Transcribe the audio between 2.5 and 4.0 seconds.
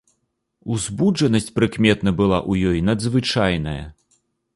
ў ёй надзвычайная.